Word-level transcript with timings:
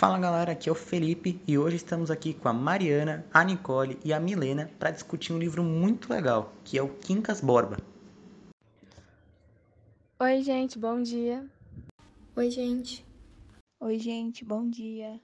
Fala 0.00 0.18
galera, 0.18 0.52
aqui 0.52 0.66
é 0.66 0.72
o 0.72 0.74
Felipe 0.74 1.38
e 1.46 1.58
hoje 1.58 1.76
estamos 1.76 2.10
aqui 2.10 2.32
com 2.32 2.48
a 2.48 2.54
Mariana, 2.54 3.22
a 3.34 3.44
Nicole 3.44 3.98
e 4.02 4.14
a 4.14 4.18
Milena 4.18 4.70
para 4.78 4.90
discutir 4.90 5.34
um 5.34 5.38
livro 5.38 5.62
muito 5.62 6.10
legal, 6.10 6.54
que 6.64 6.78
é 6.78 6.82
o 6.82 6.88
Quincas 6.88 7.42
Borba. 7.42 7.76
Oi, 10.18 10.42
gente, 10.42 10.78
bom 10.78 11.02
dia. 11.02 11.44
Oi, 12.34 12.50
gente. 12.50 13.04
Oi, 13.78 13.98
gente, 13.98 14.42
bom 14.42 14.66
dia. 14.70 15.20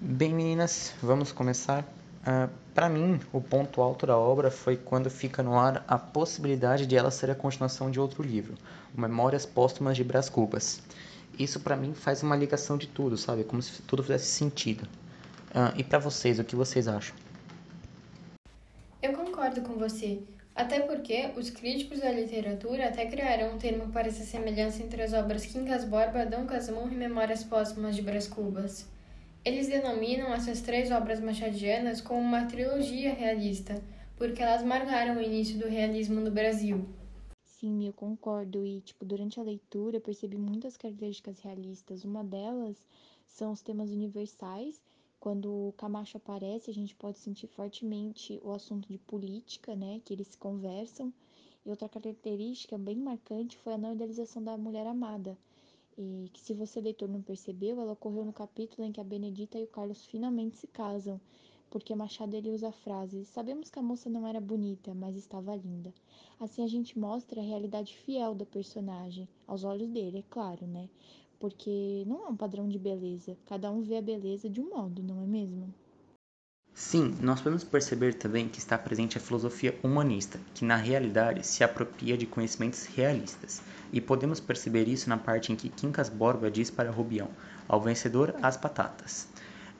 Bem, 0.00 0.32
meninas, 0.32 0.94
vamos 1.02 1.30
começar. 1.30 1.82
Uh, 2.22 2.50
para 2.72 2.88
mim, 2.88 3.20
o 3.34 3.40
ponto 3.42 3.82
alto 3.82 4.06
da 4.06 4.16
obra 4.16 4.50
foi 4.50 4.78
quando 4.78 5.10
fica 5.10 5.42
no 5.42 5.58
ar 5.58 5.84
a 5.86 5.98
possibilidade 5.98 6.86
de 6.86 6.96
ela 6.96 7.10
ser 7.10 7.30
a 7.30 7.34
continuação 7.34 7.90
de 7.90 8.00
outro 8.00 8.22
livro, 8.22 8.54
Memórias 8.94 9.44
Póstumas 9.44 9.94
de 9.94 10.02
Brás 10.02 10.30
Cubas 10.30 10.82
isso 11.38 11.60
para 11.60 11.76
mim 11.76 11.94
faz 11.94 12.22
uma 12.22 12.36
ligação 12.36 12.76
de 12.76 12.86
tudo, 12.86 13.16
sabe? 13.16 13.44
Como 13.44 13.60
se 13.62 13.82
tudo 13.82 14.02
fizesse 14.02 14.26
sentido. 14.26 14.88
Uh, 15.50 15.72
e 15.76 15.84
para 15.84 15.98
vocês, 15.98 16.38
o 16.38 16.44
que 16.44 16.56
vocês 16.56 16.88
acham? 16.88 17.14
Eu 19.02 19.12
concordo 19.12 19.60
com 19.62 19.74
você. 19.74 20.20
Até 20.54 20.80
porque 20.80 21.30
os 21.36 21.50
críticos 21.50 22.00
da 22.00 22.10
literatura 22.10 22.88
até 22.88 23.04
criaram 23.04 23.54
um 23.54 23.58
termo 23.58 23.92
para 23.92 24.08
essa 24.08 24.24
semelhança 24.24 24.82
entre 24.82 25.02
as 25.02 25.12
obras 25.12 25.44
Quincas 25.44 25.84
Borba, 25.84 26.24
Dom 26.24 26.46
Casmurro 26.46 26.90
e 26.90 26.96
Memórias 26.96 27.44
Póstumas 27.44 27.94
de 27.94 28.00
Brás 28.00 28.26
Cubas. 28.26 28.86
Eles 29.44 29.68
denominam 29.68 30.32
essas 30.34 30.62
três 30.62 30.90
obras 30.90 31.20
machadianas 31.20 32.00
como 32.00 32.20
uma 32.20 32.46
trilogia 32.46 33.12
realista, 33.12 33.80
porque 34.16 34.42
elas 34.42 34.62
marcaram 34.62 35.18
o 35.18 35.22
início 35.22 35.58
do 35.58 35.68
realismo 35.68 36.20
no 36.20 36.30
Brasil. 36.30 36.88
Sim, 37.66 37.84
eu 37.84 37.92
concordo. 37.92 38.64
E, 38.64 38.80
tipo, 38.80 39.04
durante 39.04 39.40
a 39.40 39.42
leitura 39.42 39.96
eu 39.96 40.00
percebi 40.00 40.38
muitas 40.38 40.76
características 40.76 41.40
realistas. 41.40 42.04
Uma 42.04 42.22
delas 42.22 42.76
são 43.26 43.50
os 43.50 43.60
temas 43.60 43.90
universais. 43.90 44.80
Quando 45.18 45.50
o 45.50 45.74
Camacho 45.76 46.16
aparece, 46.16 46.70
a 46.70 46.74
gente 46.74 46.94
pode 46.94 47.18
sentir 47.18 47.48
fortemente 47.48 48.38
o 48.44 48.52
assunto 48.52 48.86
de 48.88 48.98
política, 48.98 49.74
né? 49.74 50.00
Que 50.04 50.14
eles 50.14 50.36
conversam. 50.36 51.12
E 51.64 51.70
outra 51.70 51.88
característica 51.88 52.78
bem 52.78 52.94
marcante 52.98 53.58
foi 53.58 53.72
a 53.72 53.78
não 53.78 53.94
idealização 53.94 54.44
da 54.44 54.56
mulher 54.56 54.86
amada. 54.86 55.36
E 55.98 56.30
que, 56.32 56.40
se 56.40 56.54
você 56.54 56.80
leitor 56.80 57.08
não 57.08 57.20
percebeu, 57.20 57.80
ela 57.80 57.94
ocorreu 57.94 58.24
no 58.24 58.32
capítulo 58.32 58.86
em 58.86 58.92
que 58.92 59.00
a 59.00 59.04
Benedita 59.04 59.58
e 59.58 59.64
o 59.64 59.66
Carlos 59.66 60.06
finalmente 60.06 60.56
se 60.56 60.68
casam 60.68 61.20
porque 61.70 61.94
Machado 61.94 62.34
ele 62.34 62.50
usa 62.50 62.68
a 62.68 62.72
frase: 62.72 63.24
Sabemos 63.24 63.70
que 63.70 63.78
a 63.78 63.82
moça 63.82 64.08
não 64.08 64.26
era 64.26 64.40
bonita, 64.40 64.94
mas 64.94 65.16
estava 65.16 65.54
linda. 65.54 65.92
Assim 66.40 66.62
a 66.62 66.68
gente 66.68 66.98
mostra 66.98 67.40
a 67.40 67.44
realidade 67.44 67.96
fiel 67.96 68.34
da 68.34 68.46
personagem, 68.46 69.28
aos 69.46 69.64
olhos 69.64 69.88
dele, 69.88 70.18
é 70.18 70.24
claro, 70.30 70.66
né? 70.66 70.88
Porque 71.38 72.04
não 72.06 72.26
é 72.26 72.28
um 72.28 72.36
padrão 72.36 72.68
de 72.68 72.78
beleza, 72.78 73.36
cada 73.46 73.70
um 73.70 73.82
vê 73.82 73.96
a 73.98 74.02
beleza 74.02 74.48
de 74.48 74.60
um 74.60 74.70
modo, 74.70 75.02
não 75.02 75.22
é 75.22 75.26
mesmo? 75.26 75.72
Sim, 76.78 77.16
nós 77.22 77.40
podemos 77.40 77.64
perceber 77.64 78.12
também 78.12 78.50
que 78.50 78.58
está 78.58 78.76
presente 78.76 79.16
a 79.16 79.20
filosofia 79.20 79.80
humanista, 79.82 80.38
que 80.52 80.62
na 80.62 80.76
realidade 80.76 81.46
se 81.46 81.64
apropria 81.64 82.18
de 82.18 82.26
conhecimentos 82.26 82.84
realistas. 82.84 83.62
E 83.90 83.98
podemos 83.98 84.40
perceber 84.40 84.86
isso 84.86 85.08
na 85.08 85.16
parte 85.16 85.50
em 85.50 85.56
que 85.56 85.70
Quincas 85.70 86.10
Borba 86.10 86.50
diz 86.50 86.70
para 86.70 86.90
Rubião: 86.90 87.30
Ao 87.66 87.80
vencedor, 87.80 88.34
as 88.42 88.58
patatas. 88.58 89.26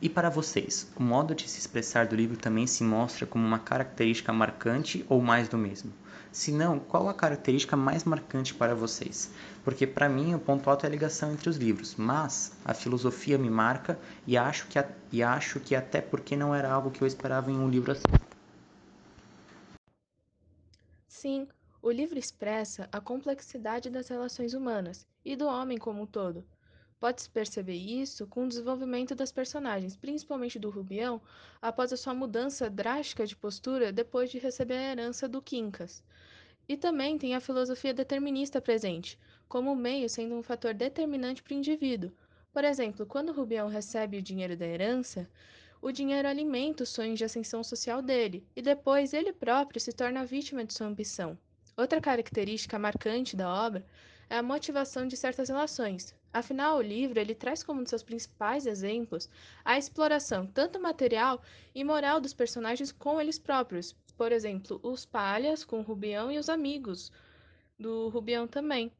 E 0.00 0.10
para 0.10 0.28
vocês, 0.28 0.92
o 0.94 1.02
modo 1.02 1.34
de 1.34 1.48
se 1.48 1.58
expressar 1.58 2.06
do 2.06 2.14
livro 2.14 2.36
também 2.36 2.66
se 2.66 2.84
mostra 2.84 3.26
como 3.26 3.46
uma 3.46 3.58
característica 3.58 4.30
marcante 4.30 5.06
ou 5.08 5.22
mais 5.22 5.48
do 5.48 5.56
mesmo? 5.56 5.90
Se 6.30 6.52
não, 6.52 6.78
qual 6.78 7.08
a 7.08 7.14
característica 7.14 7.78
mais 7.78 8.04
marcante 8.04 8.52
para 8.52 8.74
vocês? 8.74 9.30
Porque 9.64 9.86
para 9.86 10.06
mim 10.06 10.34
o 10.34 10.38
ponto 10.38 10.68
alto 10.68 10.84
é 10.84 10.86
a 10.86 10.90
ligação 10.90 11.32
entre 11.32 11.48
os 11.48 11.56
livros, 11.56 11.94
mas 11.96 12.52
a 12.62 12.74
filosofia 12.74 13.38
me 13.38 13.48
marca 13.48 13.98
e 14.26 14.36
acho 14.36 14.66
que, 14.66 14.78
e 15.10 15.22
acho 15.22 15.60
que 15.60 15.74
até 15.74 16.02
porque 16.02 16.36
não 16.36 16.54
era 16.54 16.70
algo 16.70 16.90
que 16.90 17.00
eu 17.00 17.06
esperava 17.06 17.50
em 17.50 17.56
um 17.56 17.70
livro 17.70 17.92
assim. 17.92 18.02
Sim, 21.08 21.48
o 21.80 21.90
livro 21.90 22.18
expressa 22.18 22.86
a 22.92 23.00
complexidade 23.00 23.88
das 23.88 24.08
relações 24.08 24.52
humanas 24.52 25.06
e 25.24 25.34
do 25.34 25.46
homem 25.46 25.78
como 25.78 26.02
um 26.02 26.06
todo 26.06 26.44
Pode-se 26.98 27.28
perceber 27.28 27.74
isso 27.74 28.26
com 28.26 28.44
o 28.44 28.48
desenvolvimento 28.48 29.14
das 29.14 29.30
personagens, 29.30 29.94
principalmente 29.96 30.58
do 30.58 30.70
Rubião, 30.70 31.20
após 31.60 31.92
a 31.92 31.96
sua 31.96 32.14
mudança 32.14 32.70
drástica 32.70 33.26
de 33.26 33.36
postura 33.36 33.92
depois 33.92 34.30
de 34.30 34.38
receber 34.38 34.74
a 34.74 34.92
herança 34.92 35.28
do 35.28 35.42
Quincas. 35.42 36.02
E 36.66 36.76
também 36.76 37.18
tem 37.18 37.34
a 37.34 37.40
filosofia 37.40 37.92
determinista 37.92 38.60
presente, 38.60 39.18
como 39.46 39.72
o 39.72 39.76
meio 39.76 40.08
sendo 40.08 40.34
um 40.34 40.42
fator 40.42 40.72
determinante 40.72 41.42
para 41.42 41.54
o 41.54 41.56
indivíduo. 41.58 42.10
Por 42.50 42.64
exemplo, 42.64 43.04
quando 43.04 43.28
o 43.28 43.34
Rubião 43.34 43.68
recebe 43.68 44.16
o 44.16 44.22
dinheiro 44.22 44.56
da 44.56 44.66
herança, 44.66 45.28
o 45.82 45.92
dinheiro 45.92 46.26
alimenta 46.26 46.82
os 46.82 46.88
sonhos 46.88 47.18
de 47.18 47.24
ascensão 47.24 47.62
social 47.62 48.00
dele, 48.00 48.46
e 48.56 48.62
depois 48.62 49.12
ele 49.12 49.32
próprio 49.32 49.80
se 49.80 49.92
torna 49.92 50.24
vítima 50.24 50.64
de 50.64 50.72
sua 50.72 50.86
ambição. 50.86 51.38
Outra 51.76 52.00
característica 52.00 52.78
marcante 52.78 53.36
da 53.36 53.52
obra 53.52 53.84
é 54.30 54.38
a 54.38 54.42
motivação 54.42 55.06
de 55.06 55.16
certas 55.16 55.50
relações, 55.50 56.14
Afinal, 56.36 56.76
o 56.76 56.82
livro 56.82 57.18
ele 57.18 57.34
traz 57.34 57.62
como 57.62 57.80
um 57.80 57.82
de 57.82 57.88
seus 57.88 58.02
principais 58.02 58.66
exemplos 58.66 59.26
a 59.64 59.78
exploração 59.78 60.46
tanto 60.46 60.78
material 60.78 61.40
e 61.74 61.82
moral 61.82 62.20
dos 62.20 62.34
personagens 62.34 62.92
com 62.92 63.18
eles 63.18 63.38
próprios. 63.38 63.96
Por 64.18 64.30
exemplo, 64.32 64.78
os 64.82 65.06
palhas 65.06 65.64
com 65.64 65.78
o 65.78 65.82
Rubião 65.82 66.30
e 66.30 66.36
os 66.36 66.50
amigos 66.50 67.10
do 67.78 68.10
Rubião 68.10 68.46
também. 68.46 68.92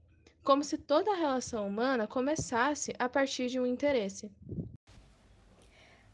Como 0.42 0.64
se 0.64 0.78
toda 0.78 1.12
a 1.12 1.16
relação 1.16 1.68
humana 1.68 2.06
começasse 2.06 2.94
a 2.98 3.06
partir 3.06 3.48
de 3.48 3.60
um 3.60 3.66
interesse. 3.66 4.30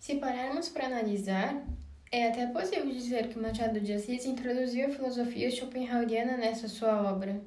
Se 0.01 0.17
pararmos 0.17 0.69
para 0.69 0.87
analisar, 0.87 1.65
é 2.11 2.31
até 2.31 2.49
possível 2.49 2.91
dizer 2.91 3.29
que 3.29 3.39
Machado 3.39 3.81
de 3.81 3.93
Assis 3.93 4.27
introduziu 4.27 4.89
a 4.89 4.91
filosofia 4.91 5.53
schopenhaueriana 5.53 6.37
nessa 6.37 6.67
sua 6.67 7.01
obra. 7.13 7.41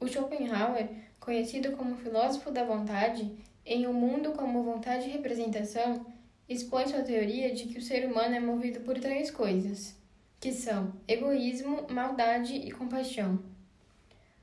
O 0.00 0.08
Schopenhauer 0.08 0.88
conhecido 1.22 1.72
como 1.76 1.96
filósofo 1.96 2.50
da 2.50 2.64
vontade, 2.64 3.30
em 3.64 3.86
Um 3.86 3.92
Mundo 3.92 4.32
como 4.32 4.64
Vontade 4.64 5.08
e 5.08 5.12
Representação, 5.12 6.04
expõe 6.48 6.86
sua 6.88 7.02
teoria 7.02 7.54
de 7.54 7.66
que 7.66 7.78
o 7.78 7.82
ser 7.82 8.04
humano 8.04 8.34
é 8.34 8.40
movido 8.40 8.80
por 8.80 8.98
três 8.98 9.30
coisas, 9.30 9.96
que 10.40 10.52
são 10.52 10.92
egoísmo, 11.06 11.86
maldade 11.88 12.56
e 12.56 12.72
compaixão. 12.72 13.38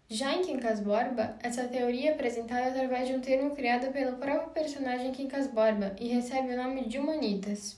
Já 0.08 0.34
em 0.34 0.42
Quincas 0.42 0.80
Borba, 0.80 1.38
essa 1.44 1.68
teoria 1.68 2.12
é 2.12 2.14
apresentada 2.14 2.70
através 2.70 3.10
de 3.10 3.14
um 3.14 3.20
termo 3.20 3.52
criado 3.52 3.92
pelo 3.92 4.18
próprio 4.18 4.50
personagem 4.52 5.12
Quincas 5.12 5.48
Borba 5.48 5.96
e 6.00 6.08
recebe 6.08 6.54
o 6.54 6.58
nome 6.58 6.86
de 6.86 6.98
Humanitas. 6.98 7.78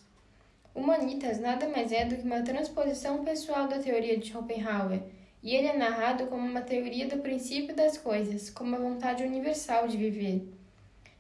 Humanitas 0.76 1.40
nada 1.40 1.68
mais 1.68 1.92
é 1.92 2.06
do 2.06 2.16
que 2.16 2.24
uma 2.24 2.44
transposição 2.44 3.26
pessoal 3.26 3.68
da 3.68 3.80
teoria 3.80 4.18
de 4.18 4.30
Schopenhauer, 4.30 5.02
e 5.44 5.56
ele 5.56 5.68
é 5.68 5.78
narrado 5.78 6.28
como 6.28 6.46
uma 6.46 6.62
teoria 6.62 7.08
do 7.08 7.18
princípio 7.18 7.76
das 7.76 7.98
coisas, 7.98 8.50
como 8.50 8.76
a 8.76 8.80
vontade 8.80 9.24
universal 9.24 9.88
de 9.88 9.98
viver. 9.98 10.48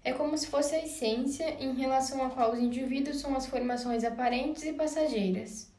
É 0.03 0.13
como 0.13 0.37
se 0.37 0.47
fosse 0.47 0.75
a 0.75 0.83
essência 0.83 1.57
em 1.59 1.73
relação 1.73 2.23
à 2.25 2.29
qual 2.29 2.51
os 2.53 2.59
indivíduos 2.59 3.19
são 3.19 3.35
as 3.35 3.45
formações 3.45 4.03
aparentes 4.03 4.63
e 4.63 4.73
passageiras. 4.73 5.71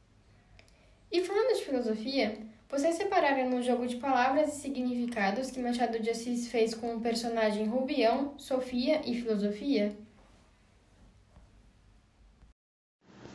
E 1.11 1.23
falando 1.25 1.57
de 1.57 1.65
filosofia, 1.65 2.39
vocês 2.69 2.95
separaram 2.95 3.51
no 3.51 3.63
jogo 3.63 3.87
de 3.87 3.97
palavras 3.97 4.57
e 4.57 4.61
significados 4.61 5.51
que 5.51 5.61
Machado 5.61 6.01
de 6.01 6.09
Assis 6.09 6.49
fez 6.49 6.75
com 6.75 6.95
o 6.95 7.01
personagem 7.01 7.67
Rubião, 7.67 8.35
Sofia 8.39 9.03
e 9.05 9.15
filosofia? 9.21 9.95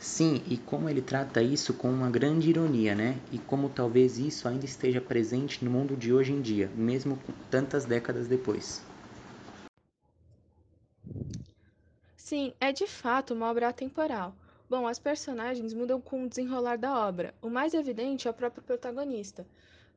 Sim, 0.08 0.42
e 0.50 0.58
como 0.58 0.90
ele 0.90 1.02
trata 1.02 1.42
isso 1.44 1.74
com 1.74 1.90
uma 1.90 2.10
grande 2.10 2.50
ironia, 2.50 2.96
né? 2.96 3.20
E 3.30 3.38
como 3.38 3.68
talvez 3.68 4.18
isso 4.18 4.48
ainda 4.48 4.64
esteja 4.64 5.02
presente 5.02 5.64
no 5.66 5.70
mundo 5.70 5.98
de 5.98 6.14
hoje 6.14 6.32
em 6.32 6.42
dia, 6.42 6.72
mesmo 6.74 7.20
tantas 7.52 7.84
décadas 7.84 8.26
depois. 8.26 8.82
Sim, 12.16 12.54
é 12.60 12.72
de 12.72 12.88
fato 12.88 13.34
uma 13.34 13.52
obra 13.52 13.68
atemporal. 13.68 14.34
Bom, 14.70 14.88
as 14.88 14.98
personagens 14.98 15.74
mudam 15.74 16.00
com 16.00 16.24
o 16.24 16.30
desenrolar 16.30 16.78
da 16.78 17.06
obra. 17.06 17.36
O 17.42 17.50
mais 17.50 17.74
evidente 17.74 18.30
é 18.30 18.32
o 18.32 18.34
próprio 18.34 18.64
protagonista. 18.64 19.46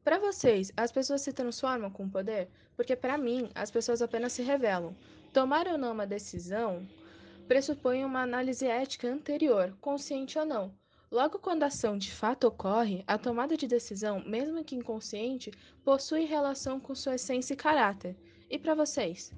Para 0.03 0.19
vocês, 0.19 0.73
as 0.77 0.91
pessoas 0.91 1.23
se 1.23 1.33
transformam 1.33 1.89
com 1.89 2.05
o 2.05 2.11
poder? 2.11 2.49
Porque 2.77 2.97
para 2.97 3.17
mim, 3.17 3.49
as 3.55 3.71
pessoas 3.71 4.03
apenas 4.03 4.33
se 4.33 4.43
revelam. 4.43 4.95
Tomar 5.33 5.69
ou 5.69 5.79
não 5.79 5.93
uma 5.93 6.07
decisão 6.07 6.85
pressupõe 7.51 8.05
uma 8.05 8.23
análise 8.23 8.65
ética 8.65 9.13
anterior, 9.13 9.77
consciente 9.81 10.39
ou 10.39 10.47
não. 10.47 10.73
Logo, 11.11 11.41
quando 11.41 11.65
a 11.65 11.67
ação 11.67 11.99
de 11.99 12.13
fato 12.13 12.47
ocorre, 12.47 13.03
a 13.09 13.19
tomada 13.19 13.57
de 13.57 13.67
decisão, 13.67 14.23
mesmo 14.25 14.63
que 14.63 14.77
inconsciente, 14.77 15.51
possui 15.85 16.27
relação 16.27 16.79
com 16.79 16.95
sua 16.95 17.17
essência 17.17 17.55
e 17.55 17.57
caráter. 17.57 18.17
E 18.49 18.57
para 18.57 18.77
vocês? 18.77 19.33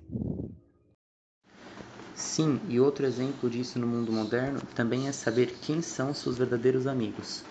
Sim, 2.15 2.61
e 2.69 2.79
outro 2.79 3.07
exemplo 3.07 3.49
disso 3.49 3.79
no 3.79 3.87
mundo 3.87 4.13
moderno 4.13 4.61
também 4.75 5.09
é 5.09 5.13
saber 5.13 5.55
quem 5.63 5.81
são 5.81 6.13
seus 6.13 6.37
verdadeiros 6.37 6.87
amigos. 6.87 7.43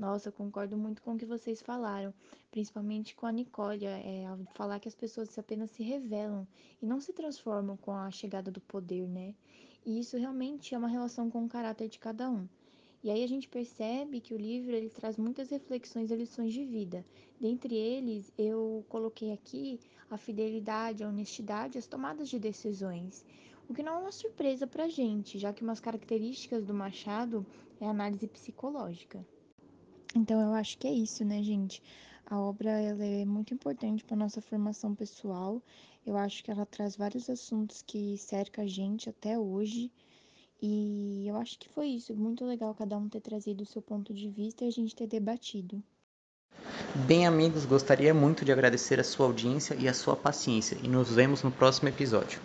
Nossa, 0.00 0.32
concordo 0.32 0.78
muito 0.78 1.02
com 1.02 1.12
o 1.12 1.18
que 1.18 1.26
vocês 1.26 1.60
falaram, 1.60 2.14
principalmente 2.50 3.14
com 3.14 3.26
a 3.26 3.32
Nicole, 3.32 3.84
é, 3.84 4.24
ao 4.24 4.38
falar 4.54 4.80
que 4.80 4.88
as 4.88 4.94
pessoas 4.94 5.38
apenas 5.38 5.70
se 5.72 5.82
revelam 5.82 6.48
e 6.80 6.86
não 6.86 7.02
se 7.02 7.12
transformam 7.12 7.76
com 7.76 7.92
a 7.92 8.10
chegada 8.10 8.50
do 8.50 8.62
poder, 8.62 9.06
né? 9.06 9.34
e 9.84 10.00
isso 10.00 10.16
realmente 10.16 10.74
é 10.74 10.78
uma 10.78 10.88
relação 10.88 11.30
com 11.30 11.44
o 11.44 11.48
caráter 11.50 11.86
de 11.86 11.98
cada 11.98 12.30
um. 12.30 12.48
E 13.04 13.10
aí 13.10 13.22
a 13.22 13.26
gente 13.26 13.46
percebe 13.46 14.22
que 14.22 14.32
o 14.32 14.38
livro 14.38 14.74
ele 14.74 14.88
traz 14.88 15.18
muitas 15.18 15.50
reflexões 15.50 16.10
e 16.10 16.16
lições 16.16 16.54
de 16.54 16.64
vida. 16.64 17.04
Dentre 17.38 17.76
eles, 17.76 18.32
eu 18.38 18.82
coloquei 18.88 19.32
aqui 19.32 19.78
a 20.08 20.16
fidelidade, 20.16 21.04
a 21.04 21.08
honestidade, 21.08 21.76
as 21.76 21.86
tomadas 21.86 22.30
de 22.30 22.38
decisões. 22.38 23.22
O 23.68 23.74
que 23.74 23.82
não 23.82 23.96
é 23.96 23.98
uma 23.98 24.12
surpresa 24.12 24.66
para 24.66 24.88
gente, 24.88 25.38
já 25.38 25.52
que 25.52 25.62
umas 25.62 25.78
características 25.78 26.64
do 26.64 26.72
Machado 26.72 27.44
é 27.78 27.86
a 27.86 27.90
análise 27.90 28.26
psicológica. 28.26 29.22
Então 30.14 30.40
eu 30.40 30.52
acho 30.54 30.76
que 30.78 30.86
é 30.86 30.92
isso, 30.92 31.24
né, 31.24 31.42
gente? 31.42 31.82
A 32.26 32.38
obra 32.38 32.70
ela 32.70 33.04
é 33.04 33.24
muito 33.24 33.54
importante 33.54 34.04
para 34.04 34.16
nossa 34.16 34.40
formação 34.40 34.94
pessoal. 34.94 35.62
Eu 36.06 36.16
acho 36.16 36.42
que 36.44 36.50
ela 36.50 36.64
traz 36.64 36.96
vários 36.96 37.28
assuntos 37.28 37.82
que 37.82 38.16
cercam 38.18 38.64
a 38.64 38.66
gente 38.66 39.08
até 39.08 39.38
hoje 39.38 39.90
e 40.62 41.24
eu 41.26 41.36
acho 41.36 41.58
que 41.58 41.68
foi 41.68 41.88
isso. 41.88 42.14
Muito 42.14 42.44
legal 42.44 42.74
cada 42.74 42.96
um 42.96 43.08
ter 43.08 43.20
trazido 43.20 43.62
o 43.62 43.66
seu 43.66 43.80
ponto 43.80 44.12
de 44.12 44.28
vista 44.28 44.64
e 44.64 44.68
a 44.68 44.72
gente 44.72 44.94
ter 44.94 45.06
debatido. 45.06 45.82
Bem, 47.06 47.26
amigos, 47.26 47.64
gostaria 47.64 48.12
muito 48.12 48.44
de 48.44 48.52
agradecer 48.52 49.00
a 49.00 49.04
sua 49.04 49.26
audiência 49.26 49.74
e 49.74 49.88
a 49.88 49.94
sua 49.94 50.16
paciência 50.16 50.76
e 50.82 50.88
nos 50.88 51.10
vemos 51.12 51.42
no 51.42 51.50
próximo 51.50 51.88
episódio. 51.88 52.40